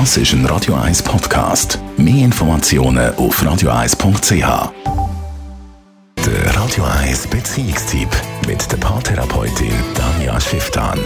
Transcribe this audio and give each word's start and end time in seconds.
Das 0.00 0.16
ist 0.16 0.32
ein 0.32 0.44
Radio 0.46 0.74
1 0.74 1.04
Podcast. 1.04 1.78
Mehr 1.96 2.24
Informationen 2.24 3.14
auf 3.14 3.40
radio1.ch. 3.40 4.72
Der 6.26 6.56
Radio 6.56 6.84
1 6.84 7.28
Beziehungstyp 7.28 8.08
mit 8.44 8.72
der 8.72 8.76
Paartherapeutin 8.78 9.72
Danja 9.94 10.40
Schifftan. 10.40 10.98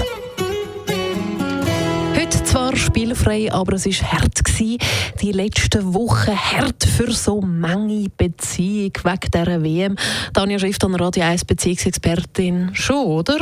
Heute 2.17 2.43
zwar 2.45 2.75
spielfrei, 2.77 3.53
aber 3.53 3.75
es 3.75 3.85
war 3.85 4.13
hart. 4.13 4.43
Gewesen. 4.43 4.79
Die 5.21 5.33
letzten 5.33 5.93
Wochen 5.93 6.35
hart 6.35 6.83
für 6.85 7.13
so 7.13 7.43
manche 7.43 8.09
Beziehungen 8.17 8.95
wegen 9.05 9.31
dieser 9.31 9.63
WM. 9.63 9.97
Danja 10.33 10.59
Schifftan, 10.59 10.95
Radio 10.95 11.25
1 11.25 11.45
Beziehungsexpertin. 11.45 12.71
Schon, 12.73 13.05
oder? 13.05 13.39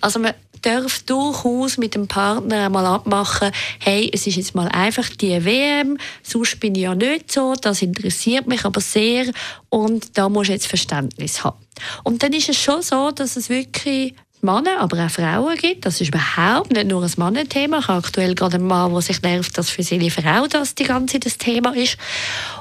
Also 0.00 0.20
man 0.20 0.34
darf 0.62 1.02
durchaus 1.02 1.76
mit 1.76 1.94
dem 1.94 2.08
Partner 2.08 2.66
einmal 2.66 2.86
abmachen, 2.86 3.50
hey, 3.80 4.10
es 4.12 4.26
ist 4.26 4.36
jetzt 4.36 4.54
mal 4.54 4.68
einfach 4.68 5.08
die 5.10 5.44
WM, 5.44 5.98
sonst 6.22 6.60
bin 6.60 6.74
ich 6.74 6.82
ja 6.82 6.94
nicht 6.94 7.30
so, 7.30 7.54
das 7.54 7.82
interessiert 7.82 8.46
mich 8.46 8.64
aber 8.64 8.80
sehr 8.80 9.30
und 9.68 10.16
da 10.16 10.28
muss 10.28 10.48
jetzt 10.48 10.66
Verständnis 10.66 11.44
haben. 11.44 11.58
Und 12.04 12.22
dann 12.22 12.32
ist 12.32 12.48
es 12.48 12.56
schon 12.56 12.82
so, 12.82 13.10
dass 13.10 13.36
es 13.36 13.48
wirklich 13.48 14.14
Männer, 14.44 14.80
aber 14.80 15.06
auch 15.06 15.10
Frauen 15.10 15.56
gibt. 15.56 15.86
Das 15.86 16.00
ist 16.00 16.08
überhaupt 16.08 16.72
nicht 16.72 16.88
nur 16.88 17.04
ein 17.04 17.12
Mannenthema. 17.16 17.78
Ich 17.78 17.86
habe 17.86 18.04
aktuell 18.04 18.34
gerade 18.34 18.56
einen 18.56 18.66
Mann, 18.66 18.92
der 18.92 19.00
sich 19.00 19.22
nervt, 19.22 19.56
dass 19.56 19.70
für 19.70 19.84
seine 19.84 20.10
Frau 20.10 20.48
das 20.48 20.74
die 20.74 20.82
ganze 20.82 21.20
das 21.20 21.38
Thema 21.38 21.76
ist. 21.76 21.96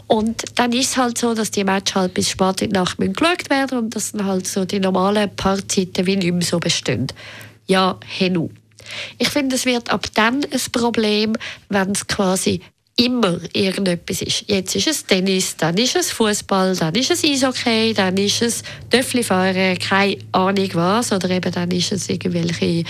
Und 0.05 0.43
dann 0.59 0.73
ist 0.73 0.91
es 0.91 0.97
halt 0.97 1.17
so, 1.17 1.33
dass 1.33 1.49
die 1.49 1.63
Matches 1.63 1.95
halt 1.95 2.13
bis 2.13 2.29
spät 2.29 2.61
in 2.61 2.69
die 2.69 2.75
Nacht 2.75 2.97
geschaut 2.99 3.49
werden 3.49 3.79
und 3.79 3.95
dass 3.95 4.11
dann 4.11 4.27
halt 4.27 4.45
so 4.45 4.63
die 4.63 4.79
normalen 4.79 5.35
Paarzeiten 5.35 6.05
wie 6.05 6.17
nicht 6.17 6.31
mehr 6.31 6.43
so 6.43 6.59
bestehen. 6.59 7.07
Ja, 7.71 7.97
henu. 8.05 8.49
Ich 9.17 9.29
finde, 9.29 9.55
es 9.55 9.65
wird 9.65 9.91
ab 9.91 10.05
dann 10.13 10.43
ein 10.43 10.71
Problem, 10.73 11.37
wenn 11.69 11.91
es 11.91 12.05
quasi 12.05 12.59
immer 12.97 13.39
irgendetwas 13.53 14.21
ist. 14.21 14.43
Jetzt 14.47 14.75
ist 14.75 14.87
es 14.87 15.05
Tennis, 15.05 15.55
dann 15.57 15.77
ist 15.77 15.95
es 15.95 16.11
Fußball, 16.11 16.75
dann 16.75 16.93
ist 16.93 17.09
es 17.09 17.23
Eishockey, 17.23 17.93
dann 17.93 18.17
ist 18.17 18.41
es 18.41 18.63
Töfflifahren, 18.89 19.79
keine 19.79 20.17
Ahnung 20.33 20.69
was, 20.73 21.11
oder 21.11 21.29
eben 21.29 21.51
dann 21.51 21.71
ist 21.71 21.91
es 21.93 22.09
irgendwelche 22.09 22.83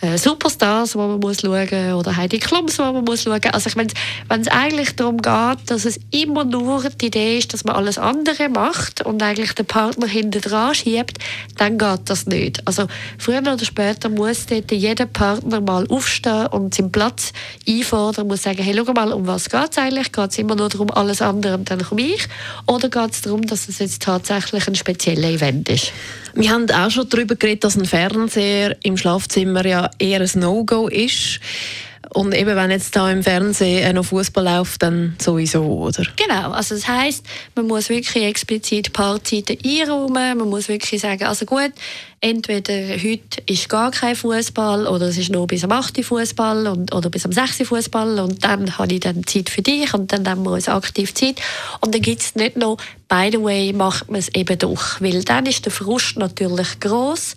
äh, 0.00 0.18
Superstars, 0.18 0.96
wo 0.96 1.06
man 1.06 1.20
muss 1.20 1.40
schauen, 1.40 1.94
oder 1.94 2.16
Heidi 2.16 2.38
Klums, 2.38 2.78
wo 2.78 2.82
man 2.82 3.04
muss 3.04 3.22
schauen. 3.22 3.40
Also 3.52 3.68
ich 3.68 3.76
meine, 3.76 3.92
wenn 4.28 4.40
es 4.40 4.48
eigentlich 4.48 4.96
darum 4.96 5.18
geht, 5.18 5.70
dass 5.70 5.84
es 5.84 5.98
immer 6.10 6.44
nur 6.44 6.82
die 6.90 7.06
Idee 7.06 7.38
ist, 7.38 7.54
dass 7.54 7.64
man 7.64 7.76
alles 7.76 7.96
andere 7.96 8.48
macht 8.48 9.02
und 9.02 9.22
eigentlich 9.22 9.52
den 9.52 9.66
Partner 9.66 10.06
hinten 10.06 10.40
dran 10.40 10.74
schiebt, 10.74 11.18
dann 11.56 11.78
geht 11.78 12.00
das 12.06 12.26
nicht. 12.26 12.66
Also 12.66 12.86
früher 13.18 13.40
oder 13.40 13.64
später 13.64 14.08
muss 14.08 14.46
jeder 14.70 15.06
Partner 15.06 15.60
mal 15.60 15.86
aufstehen 15.88 16.48
und 16.48 16.74
seinen 16.74 16.92
Platz 16.92 17.32
einfordern, 17.68 18.26
muss 18.26 18.42
sagen, 18.42 18.62
hey, 18.62 18.74
schau 18.76 18.92
mal, 18.92 19.12
um 19.12 19.26
was 19.26 19.43
geht 19.50 19.70
es 19.70 19.78
eigentlich? 19.78 20.12
Geht 20.12 20.30
es 20.30 20.38
immer 20.38 20.54
nur 20.54 20.68
darum, 20.68 20.90
alles 20.90 21.22
andere 21.22 21.54
und 21.54 21.70
dann 21.70 21.82
komme 21.82 22.02
ich? 22.02 22.26
Oder 22.66 22.88
geht 22.88 23.12
es 23.12 23.22
darum, 23.22 23.42
dass 23.42 23.68
es 23.68 23.78
jetzt 23.78 24.02
tatsächlich 24.02 24.66
ein 24.66 24.74
spezieller 24.74 25.28
Event 25.28 25.68
ist? 25.68 25.92
Wir 26.34 26.50
haben 26.50 26.70
auch 26.70 26.90
schon 26.90 27.08
darüber 27.08 27.36
geredet, 27.36 27.64
dass 27.64 27.76
ein 27.76 27.84
Fernseher 27.84 28.76
im 28.82 28.96
Schlafzimmer 28.96 29.64
ja 29.64 29.90
eher 29.98 30.20
ein 30.20 30.30
No-Go 30.34 30.88
ist. 30.88 31.40
Und 32.14 32.32
eben, 32.32 32.54
wenn 32.54 32.70
jetzt 32.70 32.94
da 32.94 33.10
im 33.10 33.24
Fernsehen 33.24 33.96
noch 33.96 34.04
Fußball 34.04 34.44
läuft, 34.44 34.82
dann 34.82 35.16
sowieso, 35.20 35.64
oder? 35.64 36.04
Genau. 36.14 36.52
Also 36.52 36.76
das 36.76 36.86
heißt, 36.86 37.26
man 37.56 37.66
muss 37.66 37.88
wirklich 37.88 38.24
explizit 38.24 38.92
Paarzeiten 38.92 39.58
einräumen. 39.64 40.38
Man 40.38 40.48
muss 40.48 40.68
wirklich 40.68 41.00
sagen, 41.00 41.24
also 41.24 41.44
gut, 41.44 41.72
entweder 42.20 42.72
heute 42.72 43.42
ist 43.46 43.68
gar 43.68 43.90
kein 43.90 44.14
Fußball 44.14 44.86
oder 44.86 45.08
es 45.08 45.18
ist 45.18 45.30
nur 45.30 45.48
bis 45.48 45.64
am 45.64 45.72
8. 45.72 46.04
Fußball 46.04 46.68
oder 46.92 47.10
bis 47.10 47.24
am 47.24 47.32
6. 47.32 47.66
Fußball 47.68 48.20
und 48.20 48.44
dann 48.44 48.78
habe 48.78 48.94
ich 48.94 49.00
dann 49.00 49.26
Zeit 49.26 49.50
für 49.50 49.62
dich 49.62 49.92
und 49.92 50.12
dann 50.12 50.22
nehmen 50.22 50.44
wir 50.44 50.52
uns 50.52 50.68
aktiv 50.68 51.12
Zeit. 51.14 51.40
Und 51.80 51.94
dann 51.94 52.00
gibt 52.00 52.22
es 52.22 52.36
nicht 52.36 52.56
noch, 52.56 52.76
by 53.08 53.28
the 53.32 53.42
way, 53.42 53.72
macht 53.72 54.08
man 54.08 54.20
es 54.20 54.28
eben 54.34 54.56
doch. 54.56 55.00
Weil 55.00 55.24
dann 55.24 55.46
ist 55.46 55.64
der 55.64 55.72
Frust 55.72 56.16
natürlich 56.16 56.78
groß 56.78 57.34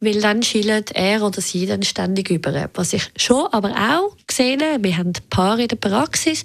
weil 0.00 0.20
dann 0.20 0.42
schillt 0.42 0.92
er 0.92 1.22
oder 1.22 1.40
sie 1.40 1.66
dann 1.66 1.82
ständig 1.82 2.30
über. 2.30 2.70
Was 2.74 2.92
ich 2.92 3.10
schon 3.16 3.46
aber 3.52 3.70
auch 3.70 4.16
gesehen 4.26 4.62
habe, 4.62 4.84
wir 4.84 4.96
haben 4.96 5.12
Paare 5.30 5.62
in 5.62 5.68
der 5.68 5.76
Praxis, 5.76 6.44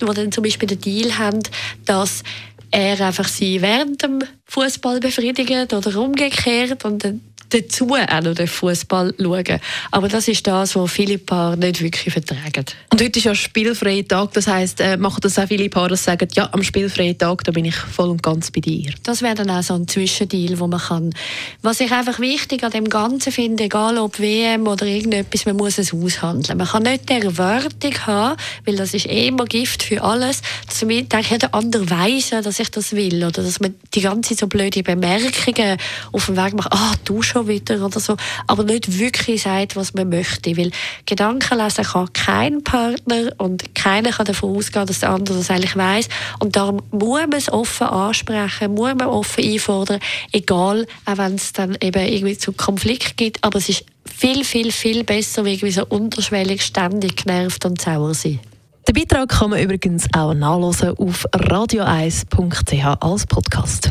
die 0.00 0.06
dann 0.06 0.32
zum 0.32 0.44
Beispiel 0.44 0.68
den 0.68 0.80
Deal 0.80 1.18
haben, 1.18 1.40
dass 1.84 2.22
er 2.70 3.00
einfach 3.00 3.28
sie 3.28 3.62
während 3.62 4.02
dem 4.02 4.20
Fußball 4.46 5.00
befriedigt 5.00 5.72
oder 5.72 5.96
umgekehrt 5.96 6.84
und 6.84 7.04
dann 7.04 7.20
dazu 7.54 7.94
auch 7.94 8.22
noch 8.22 8.34
den 8.34 8.48
Fußball 8.48 9.14
schauen. 9.18 9.60
Aber 9.90 10.08
das 10.08 10.28
ist 10.28 10.46
das, 10.46 10.74
was 10.74 10.92
viele 10.92 11.18
Paare 11.18 11.56
nicht 11.56 11.80
wirklich 11.80 12.12
vertragen. 12.12 12.64
Und 12.92 13.02
heute 13.02 13.18
ist 13.18 13.24
ja 13.24 13.34
spielfreier 13.34 14.06
Tag, 14.06 14.32
das 14.32 14.46
heisst, 14.46 14.80
äh, 14.80 14.96
machen 14.96 15.20
das 15.22 15.38
auch 15.38 15.46
viele 15.46 15.68
Paare, 15.68 15.90
die 15.90 15.96
sagen, 15.96 16.28
ja, 16.34 16.48
am 16.52 16.62
spielfreien 16.62 17.16
Tag, 17.16 17.44
da 17.44 17.52
bin 17.52 17.64
ich 17.64 17.76
voll 17.76 18.08
und 18.08 18.22
ganz 18.22 18.50
bei 18.50 18.60
dir. 18.60 18.92
Das 19.02 19.22
wäre 19.22 19.34
dann 19.34 19.50
auch 19.50 19.62
so 19.62 19.74
ein 19.74 19.86
Zwischendeal, 19.86 20.58
wo 20.58 20.66
man 20.66 20.80
kann. 20.80 21.14
Was 21.62 21.80
ich 21.80 21.92
einfach 21.92 22.18
wichtig 22.18 22.64
an 22.64 22.70
dem 22.70 22.88
Ganzen 22.88 23.32
finde, 23.32 23.64
egal 23.64 23.98
ob 23.98 24.18
WM 24.18 24.66
oder 24.66 24.86
irgendetwas, 24.86 25.46
man 25.46 25.56
muss 25.56 25.78
es 25.78 25.92
aushandeln. 25.92 26.58
Man 26.58 26.66
kann 26.66 26.82
nicht 26.82 27.08
die 27.08 27.14
Erwartung 27.14 27.94
haben, 28.06 28.36
weil 28.64 28.76
das 28.76 28.94
ist 28.94 29.06
eh 29.06 29.28
immer 29.28 29.44
Gift 29.44 29.82
für 29.82 30.02
alles, 30.02 30.42
dass 30.66 30.80
jeder 30.80 31.54
andere 31.54 31.88
weiss 31.90 32.30
dass 32.30 32.58
ich 32.58 32.70
das 32.70 32.92
will 32.92 33.24
oder 33.24 33.42
dass 33.42 33.60
man 33.60 33.74
die 33.94 34.00
ganze 34.00 34.30
Zeit 34.30 34.38
so 34.38 34.46
blöde 34.46 34.82
Bemerkungen 34.82 35.78
auf 36.12 36.26
dem 36.26 36.36
Weg 36.36 36.54
macht, 36.54 36.72
ah, 36.72 36.94
du 37.04 37.22
schon 37.22 37.43
wieder 37.48 37.84
oder 37.84 38.00
so, 38.00 38.16
aber 38.46 38.64
nicht 38.64 38.98
wirklich 38.98 39.42
sagt, 39.42 39.76
was 39.76 39.94
man 39.94 40.08
möchte, 40.08 40.56
weil 40.56 40.70
Gedanken 41.06 41.58
lesen 41.58 41.84
kann 41.84 42.12
kein 42.12 42.64
Partner 42.64 43.32
und 43.38 43.74
keiner 43.74 44.10
kann 44.10 44.26
davon 44.26 44.56
ausgehen, 44.56 44.86
dass 44.86 45.00
der 45.00 45.10
andere 45.10 45.38
das 45.38 45.50
eigentlich 45.50 45.76
weiß 45.76 46.08
und 46.40 46.56
darum 46.56 46.82
muss 46.90 47.20
man 47.20 47.32
es 47.32 47.52
offen 47.52 47.86
ansprechen, 47.86 48.74
muss 48.74 48.94
man 48.94 49.08
offen 49.08 49.44
einfordern, 49.44 50.00
egal, 50.32 50.86
auch 51.06 51.18
wenn 51.18 51.34
es 51.34 51.52
dann 51.52 51.76
eben 51.80 52.06
irgendwie 52.06 52.38
zu 52.38 52.52
Konflikt 52.52 53.16
gibt, 53.16 53.42
aber 53.42 53.58
es 53.58 53.68
ist 53.68 53.84
viel, 54.04 54.44
viel, 54.44 54.72
viel 54.72 55.04
besser, 55.04 55.44
wie 55.44 55.54
irgendwie 55.54 55.72
so 55.72 55.84
unterschwellig 55.86 56.62
ständig 56.62 57.16
genervt 57.16 57.64
und 57.64 57.80
sauer 57.80 58.14
sein. 58.14 58.40
Den 58.86 58.94
Beitrag 58.94 59.30
kann 59.30 59.50
man 59.50 59.60
übrigens 59.60 60.06
auch 60.14 60.34
nachlesen 60.34 60.90
auf 60.98 61.24
radio1.ch 61.32 62.84
als 63.00 63.26
Podcast. 63.26 63.90